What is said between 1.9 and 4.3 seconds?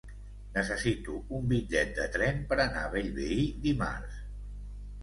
de tren per anar a Bellvei dimarts.